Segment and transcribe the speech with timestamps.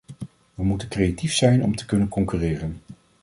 [0.55, 2.81] We moeten creatief zijn om te kunnen concurreren.